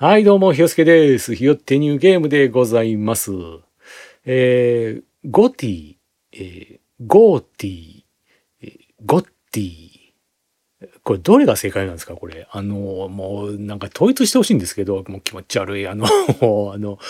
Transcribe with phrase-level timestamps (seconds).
[0.00, 1.34] はい、どうも、ひよすけです。
[1.34, 3.32] ひよってニューゲームでございます。
[4.24, 5.96] えー、ゴティ、
[6.30, 8.02] えー、ゴーティ、
[8.62, 8.70] えー
[9.04, 9.88] ゴッティ。
[11.02, 12.14] これ、どれが正解なんですか？
[12.14, 12.46] これ。
[12.52, 15.88] あの、もう、なんか統一してほしいんですけど、もう気持ち悪い。
[15.88, 16.06] あの、
[16.72, 17.00] あの、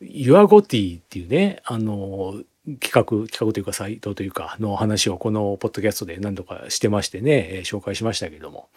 [0.00, 2.42] ユアゴティっていうね、あの、
[2.80, 8.68] 企画、企画というかサイトというかの話をこのポッドキャストで何度かしてましてね、紹介しましたけども。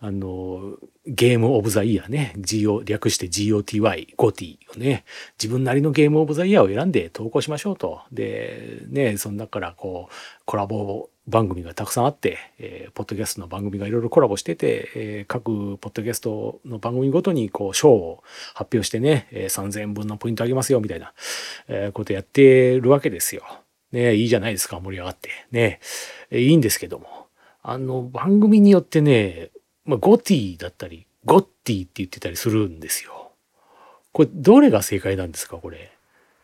[0.00, 0.76] あの、
[1.06, 5.04] ゲームオブザイヤーね、GO、略して GOTY、ゴティをね、
[5.42, 8.00] 自分なりのゲームオブザイヤーを選んで投稿しましょうと。
[8.12, 18.22] で、ね、その中からこう、コラボ番組がたくさんあって、えーポッドキャストの番組がいろいろコラボしてて、えー各ポッドキャストの番組ごとにこう、賞を
[18.54, 21.12] 発表してね、えー3000分のポイントあげますよ、みたいな、
[21.68, 23.42] えーことやってるわけですよ。
[23.92, 25.30] ね、いいじゃないですか、盛り上がって。
[25.50, 25.80] ね、
[26.32, 27.06] いいんですけども。
[27.62, 29.50] あの、番組によってね、
[29.84, 33.32] まあ、ゴティだったり、ゴッティって言ってたりするんですよ。
[34.12, 35.90] これ、どれが正解なんですか、これ？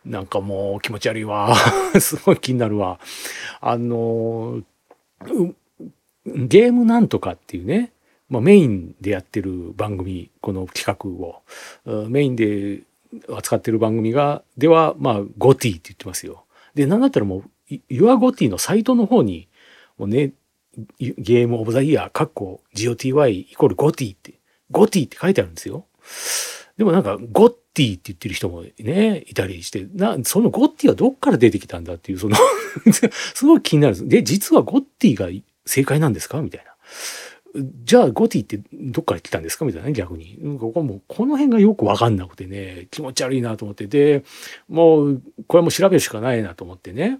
[0.04, 1.54] なんかもう気持ち悪いわ。
[2.00, 2.98] すごい気になるわ。
[3.60, 4.62] あの、
[6.26, 7.92] ゲームなんとかっていうね、
[8.28, 11.42] まあ、メインでやってる番組、この企画を、
[12.08, 12.82] メインで
[13.28, 16.44] 扱ってる番組が、では、まあ、ゴティって言ってますよ。
[16.74, 19.48] で、なんだったらもう、ユアゴティのサイトの方に、
[19.98, 20.32] もうね、
[20.98, 24.34] ゲームオブザイヤー、カッコ GOTY イコールゴティって、
[24.70, 25.86] ゴティって書いてあるんですよ。
[26.76, 32.36] でもなんか、ゴッティって言ってる人もね、いたりして、な、そのゴッティはどっから出てきたんだっていう、その
[33.34, 34.08] すごい気になるんです。
[34.08, 35.28] で、実はゴッティが
[35.66, 36.40] 正解なんですか？
[36.40, 36.70] みたいな。
[37.84, 39.64] じゃあ、ゴティってどっから来たんですか？
[39.64, 40.38] みたいなね、逆に。
[40.40, 43.86] うんここも、この辺がよくわかんなくてね、気持ち悪いなと思って。
[43.86, 44.24] で、
[44.68, 47.18] もう、これも調べるしかないなと思ってね。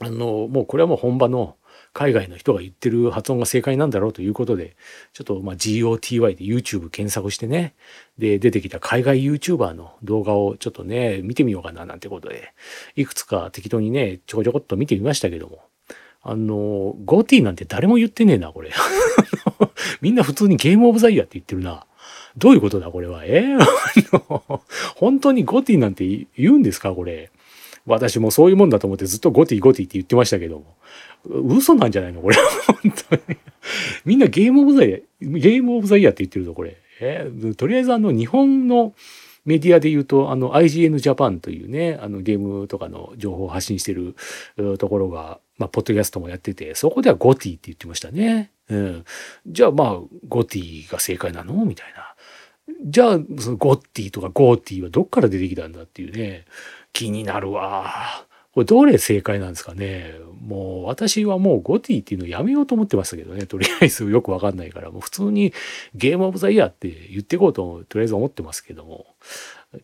[0.00, 1.56] あの、もうこれはもう本場の
[1.92, 4.76] 海外の人が言ってる発音が正解なんだろうということで、
[5.12, 7.74] ちょっとまあ GOTY で YouTube 検索してね、
[8.18, 12.52] で、出てきた海外 YouTuber の動画をちょっとね、見てみようかななんてことで、
[12.94, 15.64] いくつか適当にね、ちょこちょこっと見てみましたけども、
[16.22, 18.70] あの、ゴティなんて誰も言ってねえな、これ。
[20.00, 21.86] みんな普通にゲームオブザイヤーって言ってるな。
[22.36, 23.24] どういうことだ、これは？
[23.24, 23.40] え？
[23.40, 23.66] ーあ
[24.12, 24.62] の
[24.94, 27.30] 本当にゴティなんて言うんですか、これ？
[27.86, 30.76] 私もそういうもんだと思ってずっとゴティゴティって言ってましたけども。
[31.24, 32.22] 嘘なんじゃないの？
[32.22, 32.36] これ。
[32.82, 33.38] 本当に。
[34.04, 36.76] みんなゲームオブザイヤー、ゲームオブザイヤーって言ってるぞ、これ。
[37.00, 38.94] えーとりあえずあの、日本の
[39.44, 44.14] メディアで言うと、あの、IGN Japan というね、あの、ゲームとかの情報を発信してる
[44.78, 48.50] ところが、まあ、ポッドキャストもやってて、そこではゴティって言ってましたね。
[48.68, 49.04] うん。
[49.46, 49.98] じゃあ、まあ、
[50.28, 51.64] ゴティが正解なの？
[51.64, 52.14] みたいな。
[52.84, 56.44] じゃあ、そのゴッティとかゴーティはどっから出てきたんだっていうね、
[56.92, 58.26] 気になるわ。
[58.52, 60.12] これどれ正解なんですかね？
[60.40, 63.46] もう私はもうゴティっていうのやめようと思ってましたけどね。
[63.46, 65.52] とりあえずよくわかんないから、もう普通に
[65.94, 69.06] ゲームオブザイヤーって言っていこうととりあえず思ってますけども。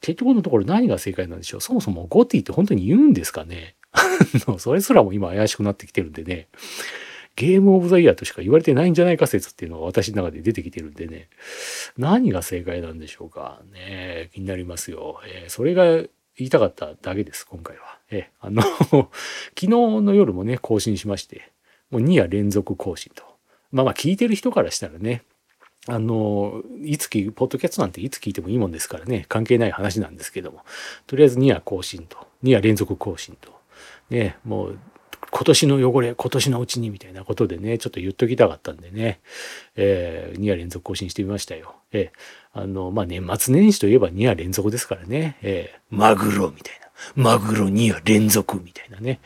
[0.01, 1.61] 結局のところ何が正解なんでしょう？
[1.61, 3.77] そもそもゴティって本当に言うんですかね？
[4.59, 6.49] それすらも今怪しくなってきてるんでね。
[7.37, 11.29] ゲームオブザイヤーとしか言われてないんじゃないか説っていうのが私の中で出てきてるんでね。
[11.99, 14.31] 何が正解なんでしょうかね？
[14.33, 15.21] 気になりますよ。
[15.29, 16.03] えーそれが
[16.37, 17.99] 言いたかっただけです、今回は。
[18.11, 18.63] えーあの、
[19.55, 21.53] 昨日の夜もね、更新しまして、
[21.91, 23.25] もう2夜連続更新と。
[23.73, 25.23] まあまあ聞いてる人からしたらね、
[25.89, 30.63] あの、いつ聞、ポッドキャストなんていつ聞いてもいいもんですからね、関係ない話なんですけども、
[31.07, 33.53] とりあえず2夜更新と、2夜連続更新と、
[34.11, 34.79] ね、もう、
[35.31, 39.21] 今年の汚れ、今年のうちにみたいなことでね、ちょっと言っときたかったんでね、
[39.77, 41.75] えー、2夜連続更新してみましたよ。
[41.93, 42.19] えー、
[42.57, 46.87] あの、まあ、年末年始といえば2夜連続ですからね、えー、マグロみたいな。
[47.15, 49.21] マグロ2夜連続みたいなね、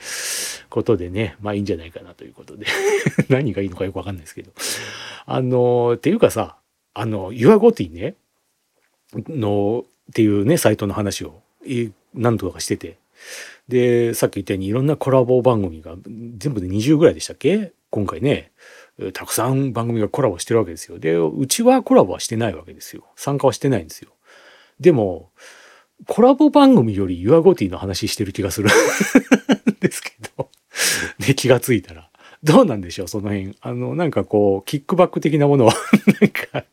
[0.68, 2.66] ことでね、まあいいんじゃないかなということで。
[3.30, 4.50] 何がいいのかよくわかんないですけど。
[5.26, 6.56] あの、っていうかさ、
[6.92, 8.16] あの、ユアゴティね、
[9.28, 12.98] の、っていうね、サイトの話を、い何度かしてて。
[13.68, 15.94] で、さっき言ったようにいろんなコラボ番組が
[16.36, 17.70] 全部で20ぐらいでしたっけ？
[17.90, 18.50] 今回ね、
[19.12, 20.98] たくさん番組がコラボしてるわけですよ。
[20.98, 23.04] で、うちはコラボはしてないわけですよ。
[23.16, 24.10] 参加はしてないんですよ。
[24.78, 25.30] でも、
[26.06, 28.72] コラボ番組よりユアゴティの話してる気がするん
[29.80, 30.50] ですけど。
[31.18, 32.10] で、気がついたら。
[32.42, 33.56] どうなんでしょう、その辺。
[33.60, 35.74] あの、なんかこう、キックバック的なものは、
[36.20, 36.64] なんか、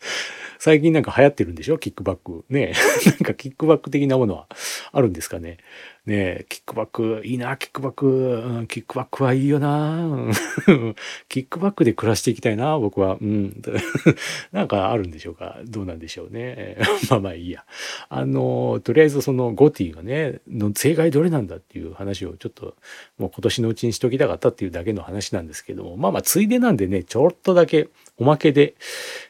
[0.60, 1.78] 最近なんか流行ってるんでしょ？
[1.78, 2.46] キックバック。
[2.50, 2.74] ね
[3.06, 4.48] なんかキックバック的なものは
[4.92, 5.58] あるんですかね？
[6.06, 10.96] ねキックバック、いいな、キックバック、うん、キックバックはいいよな、うん
[11.28, 13.18] キックバックで暮らしていきたいな、僕は。
[13.20, 13.62] うん。
[14.54, 15.60] なんかあるんでしょうか？
[15.66, 16.78] どうなんでしょうね。
[17.10, 17.66] まあまあいいや。
[18.08, 22.76] あの、とりあえずそのゴティがね、の正解どれなんだっていう話をちょっと
[23.18, 28.76] もう今年のうちにしときたかったっていうだけの話なんですけども、まあまあついでなんでね、ちょっとだけおまけで、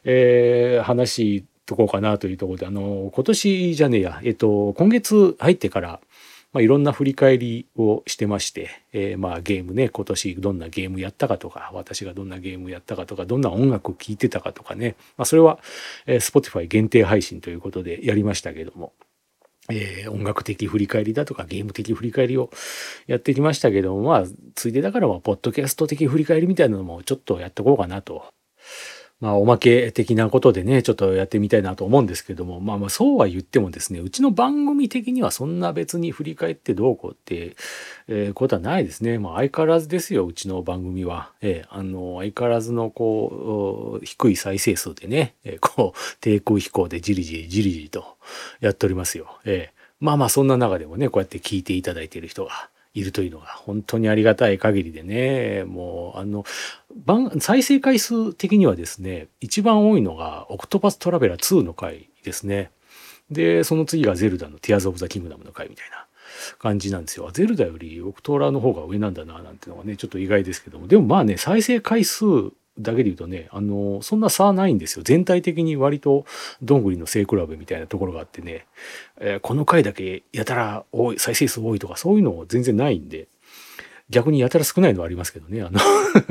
[0.03, 5.99] えー話とこうかなというところで、あの、今年じゃねえや、えっと、今月入ってから、
[6.53, 15.59] まあ、いろんな振り返りをしてまして、えー、まあゲームね今年どんなゲームやったかとか私がどんなゲームやったかとかどんな音楽を聴いてたかとかね、まあ、それは、
[16.05, 18.93] えー、Spotify 限定配信ということでやりましたけども、
[19.69, 22.49] えー、音楽的振り返りだとかゲーム的振り返りを
[23.07, 24.23] やってきましたけどもまあ
[24.55, 28.23] ついでだからはポッドキャスト的振り返りみたいなのもちょっとやっていこうかなと
[29.19, 37.55] まあ、おまけ的なことでね、ちょっとやってみたいなと思うんですけども、まあまあ、そうは言ってもですね、うちの番組的にはそんな別に振り返ってどうこうって、
[38.07, 39.17] えー、ことはないですね。
[39.17, 41.31] まあ、相変わらずですよ、うちの番組は。
[41.41, 48.17] えー、あの、相変わらずの、こう、低い再生数でね、えー、こう、低空飛行でじりじりじりじりと
[48.59, 49.39] やっておりますよ。
[49.45, 56.45] えー、まあまあ、そんな中でもね、こうやって聞いていただいている人が、いるというのが本当にありがたい限りでね、もうあの、
[57.39, 62.71] 再生回数的にはですね、一番多いのがオクトパストラベラー2の回ですね。
[63.29, 66.07] で、その次がゼルダのティアーズ・オブ・ザ・キングダムの回みたいな
[66.57, 67.29] 感じなんですよ。
[67.31, 70.87] ゼルダよりオクトラの方が上なんだな、なんてのはね、ちょっと意外ですけども。
[70.87, 72.25] でもまあね、再生回数
[72.79, 75.03] だけで言うとね、あの、そんな差はないんですよ。
[75.03, 76.25] 全体的に割と
[76.61, 78.65] どんぐりの背比べみたいなところがあってね、
[79.19, 83.27] えー、この回だけやたら多い、再生数多いとかそういうの全然ないんで、
[84.09, 85.61] 逆にやたら少ないのはありますけどね。
[85.61, 85.79] あの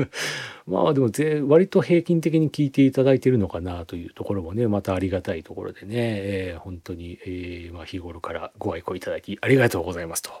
[0.65, 10.31] まあでもぜ割と平均的に聞いていただいてるのかなというところもね、またありがたいところでね、えー、本当に、えー、まあ、日頃からご愛顧いただきありがとうございますと。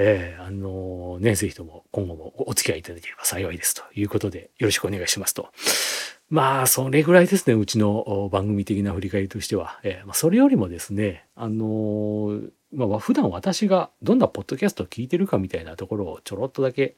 [0.00, 5.48] えー、あのね、ぜひとも今後もお付き合いいただければ幸いですということでよろしくお願いしますと。
[6.30, 9.80] まあ、それぐらいですね、うちの番組的な振り返りとしては。
[9.82, 16.96] えーま、それよりもですね、あのー、まあ、普段私がどんなポッドキャストを聞いてるかみたいなところをちょろっとだけ、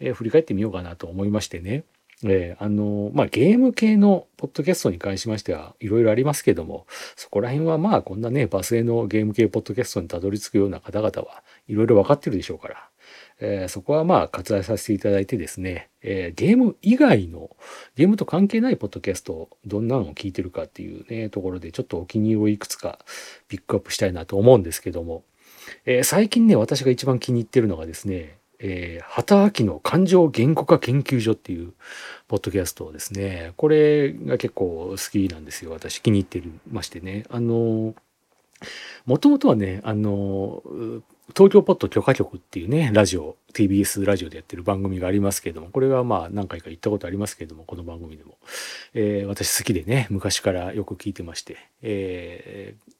[0.00, 1.84] えー、振り返ってみようかなと思いましてね。
[2.24, 6.86] えー、あのまあ、ゲーム系のポッドキャストに関しましてはいろいろありますけども、
[7.16, 12.88] そこら辺はまあこんなね、バスへのゲーム系ポッドキャストにたどり着くような方々はいろいろ分かってるでしょうから、
[13.40, 17.56] えー、そこはまあ割愛させていただいてですね、えー、ゲーム以外の、
[17.96, 22.98] ゲームと関係ないポッドキャスト、どんなのを聞いてるかっていうね、ところでちょっとお気に入りをいくつか
[23.48, 25.24] ピックアップしたいなと思うんですけども、
[25.86, 31.72] え、最近ね、私が一番気に入ってるのがですね、えー、畑明の感情言語化研究所っていう
[32.28, 33.52] ポッドキャストですね。
[33.56, 35.72] これが結構好きなんですよ。
[35.72, 37.24] 私気に入ってましてね。
[37.28, 37.94] あの、
[39.04, 40.62] もともとはね、あの、
[41.36, 48.36] 東京ポッド許可局っていうね、ラジオ、TBS ラジオでやってる番組がありますけれども、これはまあ何回か行ったことありますけれども、この番組でも。
[48.94, 52.92] えー、私好きでね、昔からよく聞いてまして、えー、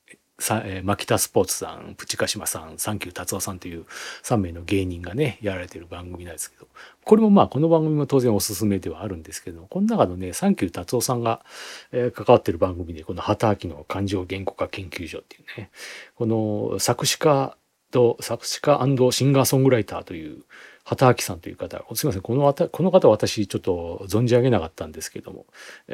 [0.43, 3.87] さ、えー、牧田スポーツさん、プチカシマさん、サンキュー達夫さんという
[4.25, 6.67] 3名の芸人がね、やられてる番組なんですけど、
[7.05, 11.45] これもまあ、この番組も当然おすすめではあるんですけど、この中のね、サンキュー達夫さんが、
[11.93, 15.71] えー、関わってる番組で、この畑明の感情言語化研究所っていうね、
[16.17, 17.57] この作詞家
[17.93, 18.81] と作詞家
[19.13, 20.43] シンガーソングライターという
[20.85, 25.47] 畑明さんという方、すいません、このこの方私ちょっと存じ上げなかったんですけども、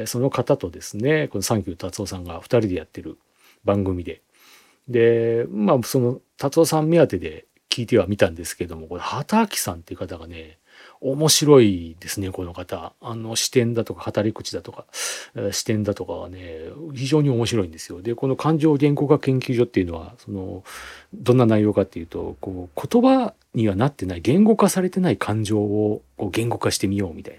[0.06, 3.18] その方とですね、このサンキュー達夫さんが2人でやってる
[3.64, 4.22] 番組で、
[4.88, 10.58] で、まあ、その、達夫さん目当てで聞いてはみたんですけども、これ、畑明さんっていう方がね、
[11.00, 12.92] 面白いですね、この方。
[13.00, 14.84] あの視点だとか語り口だとか、
[15.52, 18.02] 視点だとかはね、非常に面白いんですよ。
[18.02, 20.64] で、この感情言語化研究所っていうのは、その、
[21.14, 27.38] どんな内容かっていうと、こう、言葉にはなってない、言語化されてない感情をこう言語化してみようみたい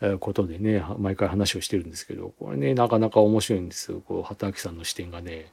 [0.00, 4.02] なことでね、毎回話をしてるんですけど、これね、なかなか面白いんですよ。
[4.06, 5.52] こう、畑明さんの視点がね、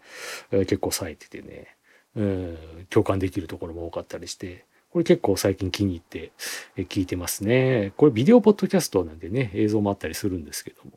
[0.52, 1.76] 結構冴えててね、
[2.16, 2.58] うん
[2.90, 4.66] 共感できるところも多かったりして、
[4.98, 6.32] これ結構最近気に入って
[6.76, 7.94] 聞いてますね。
[7.98, 10.94] これビデオポッドキャストなんでね、映像もあったりするんですけども、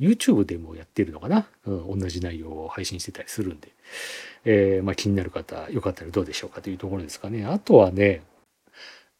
[0.00, 3.68] YouTube でもやってるのかな、うん、同じ内容を配信してたりするんで、
[4.44, 7.46] えー、まあ、気になる方、よかったらどうでしょうかというところですかね。
[7.46, 8.22] あとはね、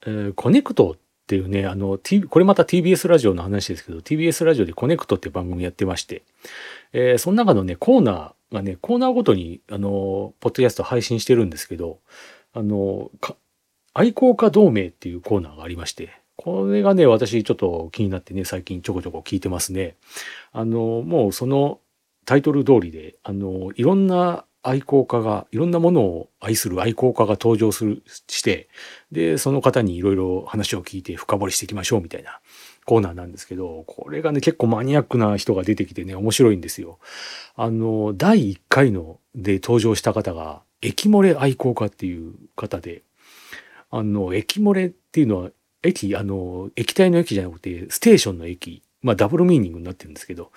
[0.05, 6.25] えー、コネクトっていうね、あの、T、これまた TBS ラジオの話ですけど、TBS ラジオでコネクトって番組やってまして、
[6.93, 12.01] えー、その中のね、コーナーがね、コーナーごとに、あの、ポッドキャスト配信してるんですけど、
[12.55, 13.11] あの、
[13.99, 19.97] 愛好家同盟っていうコーナーがありまして、これがね、私ちょっと気になってね、最近ちょこちょこ聞いてますね。
[20.53, 21.81] あの、もうその
[22.27, 28.69] タイトル通りで、あの、いろんな愛好家が、いろんなものを愛する愛好家が登場する、して、
[29.13, 32.41] で、その方にいろいろ話を聞いて深掘りしていきましょうみたいな
[32.85, 36.99] コーナーなんですけど、これがね、結構マニアックな人が出てきてね、面白いんですよ。
[37.55, 43.03] あの、第1回ので登場した方が、駅漏れ愛好家っていう方で、
[43.91, 45.51] あの、液漏れっていうのは、
[45.83, 50.51] 駅、あの、液体の駅じゃなくて、ステーションの駅、まあダブルミーニングになってるんですけど、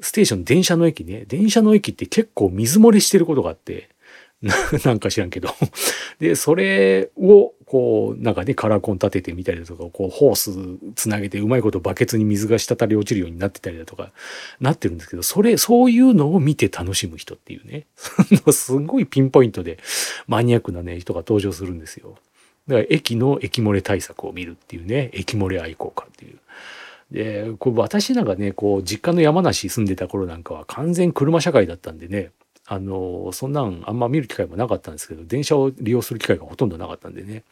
[0.00, 1.24] ステーション、電車の駅ね。
[1.26, 3.90] 電車の駅って結構水漏れしてることがあって、
[4.84, 5.54] な んか知らんけど。
[6.18, 10.50] で、それを、こう、なんかね、カラーコン立ててみたりだとか、こう、ホース
[10.94, 14.12] つなげてうまいことバケツに水が滴り落ちるようになってたりだとか、
[14.58, 17.86] なってるんですけど、それ、そういうのを見て楽しむ人っていうね。
[18.50, 19.78] すごいピンポイントで
[20.26, 22.16] マニアックなね、人が登場するんですよ。
[22.70, 26.38] だから駅の駅漏れ対策を見るっていうね、駅漏れ愛好家っていう。
[27.10, 32.30] で、こう私なんかね、こう、実家の山梨住んでた頃なんかは完全車社会だったんでね、
[32.66, 37.42] あの、そんなんあんま見る機会もなかったんですけど、電車を利用する機会がほとんどなかったんでね。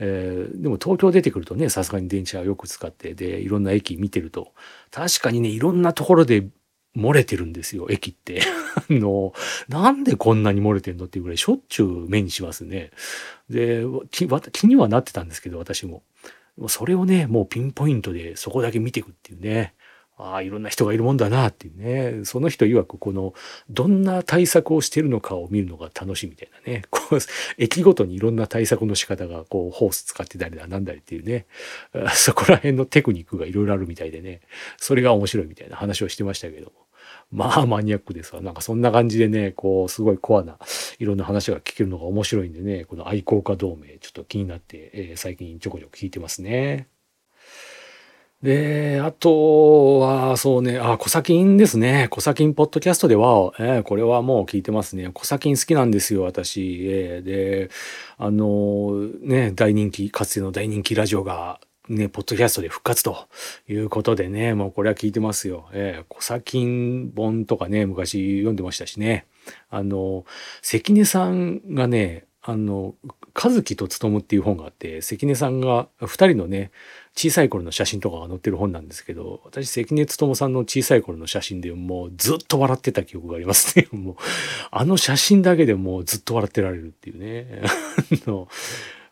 [0.00, 4.52] えー、でも東京出てくるとね、さすがに電車をよく使って、で、いろんな駅見てると、
[4.90, 6.48] 確かにね、いろんなところで
[6.96, 8.40] 漏れてるんですよ、駅って。
[8.76, 9.32] あの、
[9.68, 12.90] なんでこんなに漏れてんのっていうぐらいしょっちゅう目にしますね。
[13.50, 14.26] で、気
[14.66, 16.02] にはなってたんですけど、私も。
[16.68, 19.74] それをね、もうピンポイントでそこだけ見ていくっていうね。
[20.16, 22.24] ああ、いろんな人がいるもんだなっていうね。
[22.24, 23.34] その人曰くこの、
[23.68, 26.82] どんな対策をしてるのかを見るのが楽しいみたいなね。
[26.90, 27.18] こう、
[27.58, 31.46] 駅ごとにいろんな対策の仕方が、こう、ホース使ってたりだなんだりっていうね。
[32.14, 34.42] そこら辺のテクニックがいろいろあるみたいでね。
[34.76, 36.83] それが面白いみたいな話をしてましたけども。
[37.34, 38.40] まあマニアックですわ。
[38.40, 40.56] なんかそんな感じでね、こう、すごいコアな
[41.00, 46.86] いろんな話が聞けるのが面白いんでね、この愛好家同盟、ちょっと気になって、えー、最近ちょこちょこ聞いてますね。
[48.40, 52.08] で、あとは、そうね、あ、コサキンですね。
[52.10, 55.10] コサキンポッドキャストでは、えー、これはもう聞いてますね。
[55.12, 56.86] コサキン好きなんですよ、私。
[56.86, 57.70] えー、で、
[58.16, 63.28] あのね、大人気、かつての大人気ラジオが、ね、ポッドキャストで復活と
[63.68, 65.68] いうことでね、もうこれは聞いてますよ。
[65.72, 69.26] えー、コサキン本とかね、昔読んでましたしね。
[69.68, 70.24] あの、
[70.62, 72.94] 関根さんがね、あの、
[73.34, 76.70] 和樹と務っていう本があって、関根さんが二人のね、
[77.16, 83.88] 小さい頃の写真とかが載ってる本なんですけど、私関根勤さんの小さい頃の写真でもうずっと笑ってた記憶がありますね。
[83.92, 84.16] もう、
[84.70, 87.62] あの写真だけでもうずっと笑ってられるっていうね。
[88.26, 88.48] の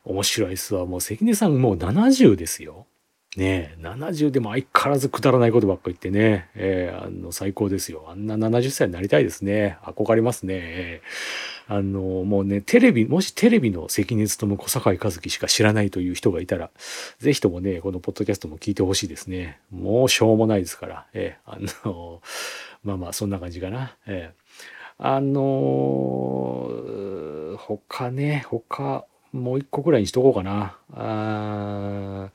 [0.04, 0.87] 面白いっすわ。
[0.87, 2.87] もう関根さんもう70ですよ。
[3.37, 8.04] ねえ、70でも相変わらずくだらないことばっか言ってね、えー、あの、最高ですよ。
[8.09, 9.78] あんな70歳になりたいですね。
[9.85, 10.54] 憧れますね。
[10.59, 16.71] えー、あの、もうね、テレビ、もしテレビの関根勤小坂井和樹しか知らないという人がいたら、
[17.21, 19.61] ぜひともね、このポッドキャストも聞いてほしいですね。
[19.71, 21.06] もうしょうもないですから。
[21.14, 22.21] えー、あの、
[22.85, 23.97] まあまあ、そんな感じかな。
[24.06, 24.42] えー、
[24.99, 26.68] あの
[27.56, 30.77] 他ね、他、もう一個ぐらいにしとこうかな。
[30.95, 32.31] あ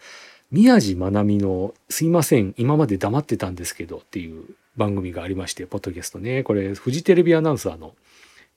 [0.51, 4.45] 宮地まなみの「すいません今まで黙ってたんですけど」っていう
[4.77, 6.43] 番組がありましてポッドキャストね。
[6.43, 7.95] これフジテレビアナウンサーの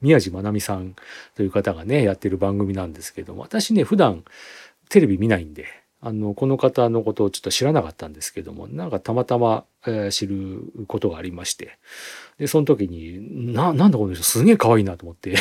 [0.00, 0.94] 宮地まなみさん
[1.34, 4.24] という方がねやってる番組なんですけども私ね普段
[4.88, 5.66] テレビ見ないんで
[6.00, 11.76] あのこの方のことをちょっと知らなかったんですけどもなんかたまたま、えー、知ることがありまして。
[12.38, 15.34] でその時にななんだこの人すげえ可愛いなと思って。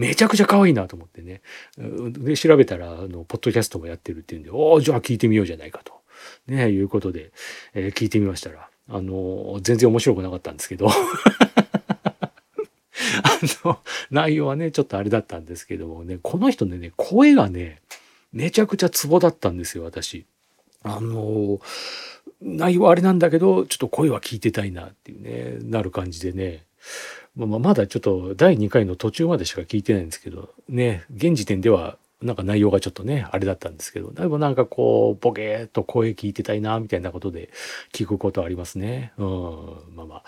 [0.00, 1.42] めちゃくちゃ可愛いなと思ってね。
[1.76, 5.92] で、調べたら、あの、ポッドキャストもやってるっていうんで、おお、じゃあ聞いてみようじゃないかと。
[6.46, 7.32] ね、いうことで、
[7.74, 10.88] えー、聞いてみましたら、あの、全然面白くなかったんですけど。
[10.88, 10.94] あ
[13.62, 13.80] の、
[14.10, 17.82] 内容はね、ちょっとあれだったんですけどもね、この人ね、声がね、
[18.32, 20.24] めちゃくちゃツボだったんですよ、私。
[20.82, 21.60] あの、
[22.40, 26.64] 内容はあれなんだけど、ちょっと声は聞いてたいなっていうね、なる感じでね。
[27.46, 37.50] まあ、まだちょっと第2回の途中までしか聞いてないんですけど、ね、現時点ではなんか内容がちょっとね、あれだったんですけど、だいぶなんかこう、ボケーっと声聞いてたいな、みたいなことで
[37.92, 39.12] 聞くことありますね。
[39.16, 40.22] うん、まあまあ、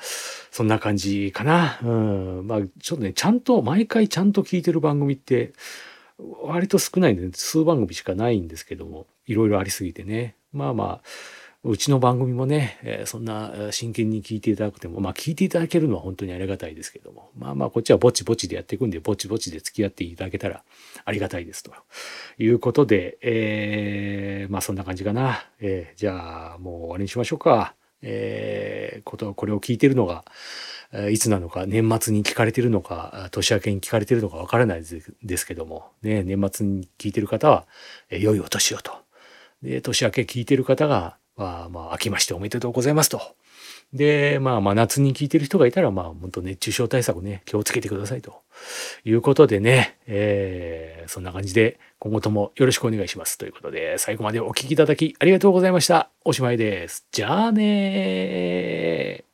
[0.51, 1.79] そんな感じかな。
[1.83, 5.53] うん、まあちょっとね、ちゃんと、毎回ちゃんと聞いてる番組って、
[6.45, 10.37] 割と少ないんで、ね数番組しかないんですけども、いろいろありすぎてね。
[10.53, 11.01] まあまあ、
[11.65, 20.65] うちの番組もね、え、そんな真剣に聞いていただくても、まあ聞いていただけるのは本当にありがたいですけども、まあまあこっちはぼちぼちでやっていくんで、ぼちぼちで付き合っていただけたら
[21.05, 21.73] ありがたいですと
[22.39, 25.47] いうことで、えー、まあそんな感じかな。
[25.61, 27.75] えー、じゃあもう終わりにしましょうか。
[28.03, 30.25] えー、こと、これを聞いてるのが、
[31.11, 34.83] いつなのか、年末に聞かれてるのか、年明けに聞かれてるのかわからない
[35.23, 37.67] ですけども、ね、年末に聞いてる方は、
[38.11, 38.93] 良いお年をと。
[39.63, 41.17] で、年明け聞いてる方が、
[41.65, 43.21] あ、まあ、明けましておめでとうございますと。
[43.93, 48.43] で、まあ、真夏に聞いてる人がいたら、まあ、本当熱中症対策ね、気をつけてくださいと
[49.05, 53.37] いうことでね、えー、そんな感じで、今後ともよろしくお願いします。
[53.37, 56.11] ということで、最後までお聴きいただきありがとうございました。
[56.25, 57.07] おしまいです。
[57.13, 59.32] じゃあねー。